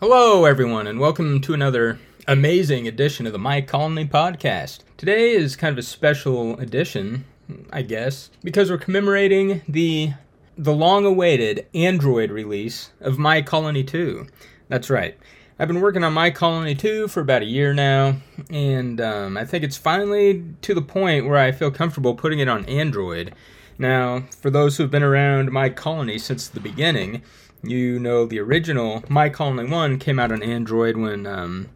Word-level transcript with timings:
Hello, 0.00 0.44
everyone, 0.44 0.86
and 0.86 1.00
welcome 1.00 1.40
to 1.40 1.54
another 1.54 1.98
amazing 2.28 2.86
edition 2.86 3.26
of 3.26 3.32
the 3.32 3.38
My 3.38 3.60
Colony 3.60 4.06
podcast. 4.06 4.84
Today 4.96 5.32
is 5.32 5.56
kind 5.56 5.72
of 5.72 5.78
a 5.78 5.82
special 5.82 6.56
edition, 6.60 7.24
I 7.72 7.82
guess, 7.82 8.30
because 8.44 8.70
we're 8.70 8.78
commemorating 8.78 9.62
the 9.68 10.12
the 10.56 10.72
long-awaited 10.72 11.66
Android 11.74 12.30
release 12.30 12.92
of 13.00 13.18
My 13.18 13.42
Colony 13.42 13.82
2. 13.82 14.24
That's 14.68 14.88
right. 14.88 15.18
I've 15.58 15.66
been 15.66 15.80
working 15.80 16.04
on 16.04 16.12
My 16.12 16.30
Colony 16.30 16.76
2 16.76 17.08
for 17.08 17.18
about 17.18 17.42
a 17.42 17.46
year 17.46 17.74
now, 17.74 18.18
and 18.50 19.00
um, 19.00 19.36
I 19.36 19.44
think 19.44 19.64
it's 19.64 19.76
finally 19.76 20.44
to 20.62 20.74
the 20.74 20.80
point 20.82 21.26
where 21.26 21.38
I 21.38 21.50
feel 21.50 21.72
comfortable 21.72 22.14
putting 22.14 22.38
it 22.38 22.48
on 22.48 22.64
Android. 22.66 23.34
Now, 23.78 24.24
for 24.40 24.50
those 24.50 24.76
who've 24.76 24.90
been 24.90 25.02
around 25.02 25.52
My 25.52 25.68
Colony 25.68 26.18
since 26.18 26.48
the 26.48 26.60
beginning, 26.60 27.22
you 27.62 27.98
know 27.98 28.26
the 28.26 28.40
original 28.40 29.04
My 29.08 29.28
Colony 29.28 29.70
1 29.70 29.98
came 29.98 30.18
out 30.18 30.32
on 30.32 30.42
Android 30.42 30.96
when 30.96 31.26
um, 31.26 31.68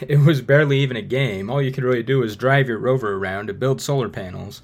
it 0.00 0.18
was 0.18 0.42
barely 0.42 0.80
even 0.80 0.96
a 0.96 1.02
game. 1.02 1.50
All 1.50 1.62
you 1.62 1.72
could 1.72 1.84
really 1.84 2.02
do 2.02 2.20
was 2.20 2.36
drive 2.36 2.68
your 2.68 2.78
rover 2.78 3.14
around 3.14 3.46
to 3.46 3.54
build 3.54 3.80
solar 3.80 4.08
panels. 4.08 4.60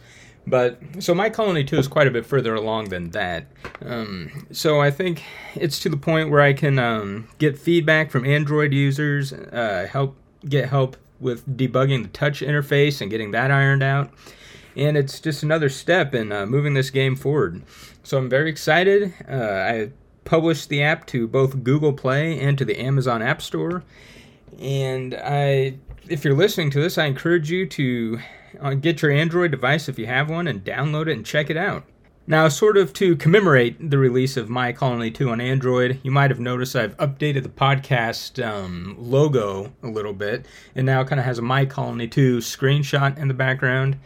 But 0.47 0.81
so 0.99 1.15
My 1.15 1.31
Colony 1.31 1.65
2 1.65 1.79
is 1.79 1.89
quite 1.89 2.07
a 2.07 2.11
bit 2.11 2.27
further 2.27 2.55
along 2.55 2.89
than 2.89 3.11
that. 3.11 3.47
Um, 3.85 4.47
so 4.53 4.81
I 4.81 4.91
think 4.91 5.23
it's 5.55 5.79
to 5.81 5.89
the 5.89 5.97
point 5.97 6.31
where 6.31 6.41
I 6.41 6.53
can 6.53 6.79
um, 6.79 7.29
get 7.39 7.59
feedback 7.59 8.11
from 8.11 8.27
Android 8.27 8.73
users, 8.73 9.33
uh, 9.33 9.87
help 9.91 10.17
get 10.47 10.69
help 10.69 10.97
with 11.21 11.47
debugging 11.57 12.03
the 12.03 12.09
touch 12.09 12.41
interface 12.41 13.01
and 13.01 13.11
getting 13.11 13.31
that 13.31 13.51
ironed 13.51 13.83
out. 13.83 14.11
And 14.77 14.97
it's 14.97 15.21
just 15.21 15.43
another 15.43 15.69
step 15.69 16.15
in 16.15 16.33
uh, 16.33 16.47
moving 16.47 16.75
this 16.75 16.91
game 16.91 17.17
forward. 17.17 17.63
So 18.03 18.19
I'm 18.19 18.29
very 18.29 18.51
excited. 18.51 19.13
Uh, 19.29 19.35
I 19.35 19.91
published 20.25 20.69
the 20.69 20.83
app 20.83 21.07
to 21.07 21.27
both 21.27 21.65
Google 21.65 21.93
Play 21.93 22.39
and 22.39 22.57
to 22.59 22.65
the 22.65 22.81
Amazon 22.81 23.23
App 23.23 23.43
Store. 23.43 23.83
And 24.59 25.15
I, 25.15 25.75
if 26.09 26.25
you're 26.25 26.35
listening 26.35 26.71
to 26.71 26.81
this, 26.81 26.99
I 26.99 27.07
encourage 27.07 27.51
you 27.51 27.67
to 27.67 28.21
uh, 28.61 28.75
get 28.75 29.03
your 29.03 29.11
Android 29.11 29.51
device 29.51 29.89
if 29.89 29.99
you 29.99 30.07
have 30.07 30.31
one 30.31 30.47
and 30.47 30.65
download 30.65 31.09
it 31.09 31.13
and 31.13 31.27
check 31.27 31.51
it 31.51 31.57
out. 31.57 31.85
Now, 32.27 32.47
sort 32.49 32.77
of 32.77 32.93
to 32.93 33.17
commemorate 33.17 33.91
the 33.91 33.99
release 33.99 34.37
of 34.37 34.49
My 34.49 34.73
Colony 34.73 35.11
2 35.11 35.31
on 35.31 35.41
Android, 35.41 35.99
you 36.05 36.13
might 36.13 36.31
have 36.31 36.39
noticed 36.39 36.77
I've 36.77 36.97
updated 36.99 37.43
the 37.43 37.49
podcast 37.49 38.41
um, 38.47 38.95
logo 38.99 39.73
a 39.83 39.89
little 39.89 40.13
bit. 40.13 40.47
It 40.77 40.85
now 40.85 41.01
it 41.01 41.09
kind 41.09 41.19
of 41.19 41.27
has 41.27 41.39
a 41.39 41.43
My 41.43 41.65
Colony 41.65 42.07
2 42.07 42.39
screenshot 42.39 43.19
in 43.19 43.27
the 43.27 43.35
background. 43.35 43.99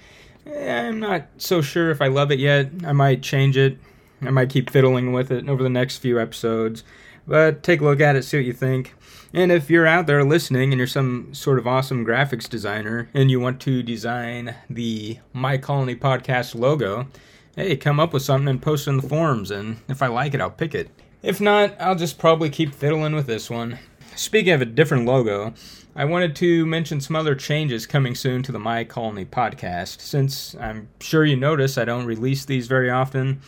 Eh, 0.47 0.89
I'm 0.89 1.01
not 1.01 1.27
so 1.39 1.61
sure 1.63 1.91
if 1.91 2.01
I 2.01 2.09
love 2.09 2.31
it 2.31 2.39
yet. 2.39 2.71
I 2.85 2.93
might 2.93 3.23
change 3.23 3.57
it. 3.57 3.79
I 4.23 4.31
might 4.31 4.51
keep 4.51 4.71
fiddling 4.71 5.13
with 5.13 5.31
it 5.31 5.49
over 5.49 5.63
the 5.63 5.69
next 5.69 5.99
few 5.99 6.21
episodes. 6.21 6.85
But 7.27 7.63
take 7.63 7.81
a 7.81 7.85
look 7.85 8.01
at 8.01 8.17
it, 8.17 8.23
see 8.25 8.39
what 8.39 8.47
you 8.47 8.53
think. 8.53 8.95
And 9.33 9.51
if 9.51 9.69
you're 9.71 9.87
out 9.87 10.07
there 10.07 10.23
listening 10.23 10.73
and 10.73 10.79
you're 10.79 10.87
some 10.87 11.33
sort 11.35 11.59
of 11.59 11.67
awesome 11.67 12.05
graphics 12.07 12.49
designer 12.49 13.09
and 13.15 13.31
you 13.31 13.41
want 13.41 13.61
to 13.63 13.83
design 13.83 14.55
the 14.71 15.19
My 15.33 15.59
Colony 15.59 15.97
podcast 15.97 16.55
logo, 16.55 17.09
hey, 17.57 17.77
come 17.77 17.99
up 17.99 18.13
with 18.13 18.23
something 18.23 18.49
and 18.49 18.63
post 18.63 18.87
it 18.87 18.91
in 18.91 18.97
the 18.99 19.09
forums. 19.09 19.51
And 19.51 19.79
if 19.89 20.03
I 20.03 20.07
like 20.07 20.35
it, 20.35 20.41
I'll 20.41 20.51
pick 20.51 20.75
it. 20.75 20.91
If 21.23 21.41
not, 21.41 21.75
I'll 21.81 21.97
just 21.97 22.19
probably 22.19 22.51
keep 22.51 22.75
fiddling 22.75 23.15
with 23.15 23.27
this 23.27 23.49
one. 23.49 23.79
Speaking 24.17 24.53
of 24.53 24.63
a 24.63 24.67
different 24.67 25.07
logo, 25.07 25.55
I 25.97 26.05
wanted 26.05 26.37
to 26.37 26.65
mention 26.67 27.01
some 27.01 27.17
other 27.17 27.35
changes 27.35 27.85
coming 27.85 28.15
soon 28.15 28.45
to 28.45 28.53
the 28.53 28.61
My 28.61 28.85
Colony 28.85 29.25
podcast. 29.25 30.01
Since 30.01 30.55
I'm 30.61 30.89
sure 31.01 31.25
you 31.25 31.37
notice 31.37 31.77
I 31.77 31.85
don't 31.85 32.07
release 32.07 32.45
these 32.45 32.69
very 32.69 32.91
often, 32.91 33.41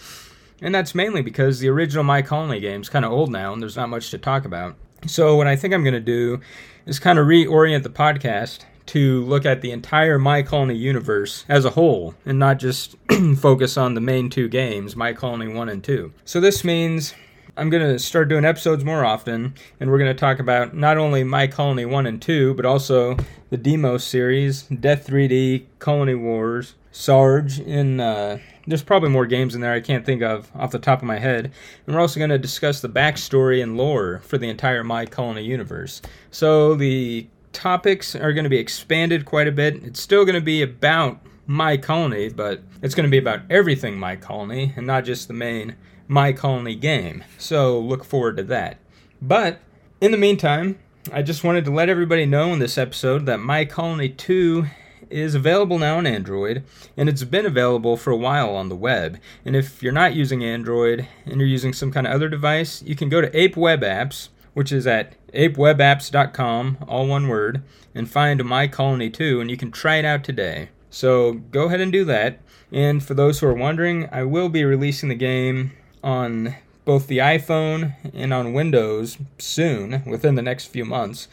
and 0.61 0.75
that's 0.75 0.95
mainly 0.95 1.23
because 1.23 1.61
the 1.61 1.69
original 1.69 2.03
My 2.03 2.21
Colony 2.21 2.59
game 2.59 2.81
is 2.81 2.89
kind 2.89 3.05
of 3.05 3.13
old 3.13 3.31
now 3.31 3.53
and 3.53 3.63
there's 3.63 3.77
not 3.77 3.89
much 3.89 4.11
to 4.11 4.19
talk 4.19 4.45
about. 4.45 4.75
So, 5.07 5.37
what 5.37 5.47
I 5.47 5.55
think 5.55 5.73
I'm 5.73 5.85
going 5.85 5.95
to 5.95 6.01
do 6.01 6.41
is 6.85 6.99
kind 6.99 7.19
of 7.19 7.27
reorient 7.27 7.85
the 7.85 7.91
podcast 7.91 8.61
to 8.87 9.23
look 9.25 9.47
at 9.47 9.61
the 9.61 9.71
entire 9.71 10.19
My 10.19 10.43
Colony 10.43 10.75
universe 10.75 11.45
as 11.49 11.65
a 11.65 11.71
whole 11.71 12.15
and 12.25 12.41
not 12.41 12.59
just 12.59 12.97
focus 13.37 13.77
on 13.77 13.95
the 13.95 14.01
main 14.01 14.31
two 14.31 14.49
games, 14.49 14.97
My 14.97 15.13
Colony 15.13 15.47
1 15.47 15.69
and 15.69 15.85
2. 15.85 16.13
So, 16.25 16.41
this 16.41 16.65
means 16.65 17.15
I'm 17.59 17.71
going 17.71 17.83
to 17.83 17.99
start 17.99 18.29
doing 18.29 18.45
episodes 18.45 18.85
more 18.85 19.03
often, 19.03 19.55
and 19.81 19.91
we're 19.91 19.97
going 19.97 20.15
to 20.15 20.21
talk 20.21 20.41
about 20.41 20.77
not 20.77 20.99
only 20.99 21.25
My 21.25 21.47
Colony 21.47 21.87
1 21.87 22.07
and 22.07 22.21
2, 22.21 22.53
but 22.53 22.67
also 22.67 23.17
the 23.49 23.57
Demo 23.57 23.97
series, 23.97 24.65
Death 24.65 25.07
3D, 25.07 25.65
Colony 25.79 26.15
Wars, 26.15 26.75
Sarge, 26.93 27.59
and 27.61 27.99
uh, 27.99 28.37
there's 28.67 28.83
probably 28.83 29.09
more 29.09 29.25
games 29.25 29.55
in 29.55 29.63
there 29.63 29.73
I 29.73 29.81
can't 29.81 30.05
think 30.05 30.21
of 30.21 30.51
off 30.55 30.71
the 30.71 30.79
top 30.79 30.99
of 30.99 31.07
my 31.07 31.19
head. 31.19 31.51
And 31.87 31.95
we're 31.95 32.03
also 32.03 32.21
going 32.21 32.29
to 32.29 32.39
discuss 32.39 32.83
the 32.83 32.91
backstory 32.91 33.63
and 33.63 33.79
lore 33.79 34.21
for 34.23 34.37
the 34.37 34.51
entire 34.51 34.85
My 34.85 35.07
Colony 35.07 35.43
universe. 35.43 36.03
So 36.31 36.75
the 36.75 37.27
topics 37.55 38.15
are 38.15 38.35
going 38.35 38.45
to 38.45 38.51
be 38.51 38.59
expanded 38.59 39.25
quite 39.25 39.49
a 39.49 39.53
bit. 39.53 39.83
It's 39.83 40.01
still 40.01 40.27
going 40.27 40.35
to 40.35 40.43
be 40.43 40.61
about 40.61 41.21
My 41.47 41.77
Colony, 41.77 42.29
but 42.29 42.61
it's 42.83 42.95
going 42.95 43.05
to 43.05 43.11
be 43.11 43.19
about 43.19 43.43
everything 43.49 43.99
My 43.99 44.17
Colony 44.17 44.73
and 44.77 44.87
not 44.87 45.05
just 45.05 45.29
the 45.29 45.35
main 45.35 45.77
My 46.09 46.33
Colony 46.33 46.75
game. 46.75 47.25
So 47.39 47.79
look 47.79 48.05
forward 48.05 48.37
to 48.39 48.43
that. 48.45 48.79
But 49.23 49.61
in 50.01 50.11
the 50.11 50.19
meantime, 50.19 50.79
I 51.13 51.23
just 51.23 51.45
wanted 51.45 51.65
to 51.67 51.71
let 51.71 51.89
everybody 51.89 52.27
know 52.27 52.53
in 52.53 52.59
this 52.59 52.77
episode 52.77 53.27
that 53.27 53.39
My 53.39 53.65
Colony 53.65 54.09
2 54.09 54.67
is 55.09 55.37
available 55.37 55.79
now 55.79 55.99
on 55.99 56.07
Android, 56.07 56.65
and 56.97 57.09
it's 57.09 57.23
been 57.23 57.47
available 57.47 57.97
for 57.97 58.11
a 58.11 58.17
while 58.17 58.57
on 58.57 58.69
the 58.69 58.77
web. 58.77 59.19
And 59.45 59.55
if 59.55 59.83
you're 59.83 59.93
not 59.93 60.15
using 60.15 60.43
Android 60.43 61.07
and 61.25 61.39
you're 61.39 61.49
using 61.49 61.73
some 61.73 61.93
kind 61.93 62.07
of 62.07 62.13
other 62.13 62.29
device, 62.29 62.83
you 62.83 62.97
can 62.97 63.09
go 63.09 63.21
to 63.21 63.39
Ape 63.39 63.57
Web 63.57 63.83
Apps, 63.83 64.31
which 64.55 64.73
is 64.73 64.87
at 64.87 65.15
apewebapps.com, 65.33 66.79
all 66.89 67.07
one 67.07 67.29
word, 67.29 67.63
and 67.95 68.11
find 68.11 68.45
My 68.45 68.67
Colony 68.67 69.11
2, 69.11 69.41
and 69.41 69.51
you 69.51 69.57
can 69.57 69.71
try 69.71 69.97
it 69.97 70.05
out 70.05 70.25
today. 70.25 70.71
So 70.97 71.35
go 71.35 71.67
ahead 71.67 71.81
and 71.81 71.93
do 71.93 72.05
that. 72.05 72.41
And 72.73 73.03
for 73.03 73.15
those 73.15 73.41
who 73.41 73.47
are 73.47 73.55
wondering, 73.55 74.09
I 74.11 74.25
will 74.25 74.49
be 74.49 74.65
releasing 74.65 75.09
the 75.09 75.15
game 75.15 75.73
on 76.03 76.55
both 76.85 77.07
the 77.07 77.19
iPhone 77.19 77.95
and 78.15 78.33
on 78.33 78.53
Windows 78.53 79.19
soon, 79.39 80.03
within 80.07 80.35
the 80.35 80.43
next 80.43 80.67
few 80.67 80.85
months 80.85 81.29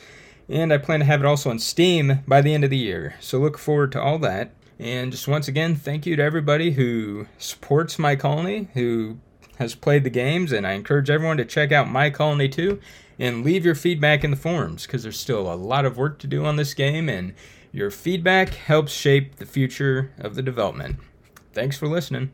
and 0.49 0.73
I 0.73 0.77
plan 0.77 0.99
to 0.99 1.05
have 1.05 1.21
it 1.21 1.25
also 1.25 1.49
on 1.49 1.59
Steam 1.59 2.19
by 2.27 2.41
the 2.41 2.53
end 2.53 2.63
of 2.63 2.69
the 2.69 2.77
year. 2.77 3.15
So 3.19 3.39
look 3.39 3.57
forward 3.57 3.91
to 3.93 4.01
all 4.01 4.19
that. 4.19 4.51
And 4.79 5.11
just 5.11 5.27
once 5.27 5.47
again, 5.47 5.75
thank 5.75 6.05
you 6.05 6.15
to 6.15 6.23
everybody 6.23 6.71
who 6.71 7.27
supports 7.37 7.99
My 7.99 8.15
Colony, 8.15 8.67
who 8.73 9.17
has 9.57 9.75
played 9.75 10.03
the 10.03 10.09
games, 10.09 10.51
and 10.51 10.65
I 10.65 10.73
encourage 10.73 11.09
everyone 11.09 11.37
to 11.37 11.45
check 11.45 11.71
out 11.71 11.89
My 11.89 12.09
Colony 12.09 12.49
2 12.49 12.79
and 13.19 13.45
leave 13.45 13.63
your 13.63 13.75
feedback 13.75 14.23
in 14.23 14.31
the 14.31 14.37
forums 14.37 14.85
because 14.85 15.03
there's 15.03 15.19
still 15.19 15.51
a 15.51 15.55
lot 15.55 15.85
of 15.85 15.97
work 15.97 16.19
to 16.19 16.27
do 16.27 16.43
on 16.43 16.55
this 16.55 16.73
game, 16.73 17.07
and 17.07 17.33
your 17.73 17.91
feedback 17.91 18.53
helps 18.53 18.93
shape 18.93 19.37
the 19.37 19.45
future 19.45 20.11
of 20.19 20.35
the 20.35 20.43
development. 20.43 20.97
Thanks 21.53 21.75
for 21.75 21.87
listening. 21.87 22.29